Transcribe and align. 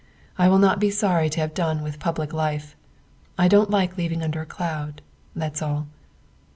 I 0.35 0.49
will 0.49 0.57
not 0.57 0.79
be 0.79 0.89
sorry 0.89 1.29
to 1.29 1.39
have 1.41 1.53
done 1.53 1.83
with 1.83 1.99
public 1.99 2.33
life. 2.33 2.75
I 3.37 3.47
don't 3.47 3.69
like 3.69 3.97
leaving 3.97 4.23
under 4.23 4.41
a 4.41 4.47
cloud, 4.47 5.03
that's 5.35 5.61
all." 5.61 5.85